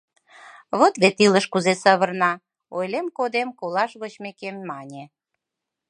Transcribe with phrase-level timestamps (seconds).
[0.79, 2.31] Вот вет илыш кузе савырна—
[2.77, 5.03] «Ойлен кодем колаш вочмекем» мане.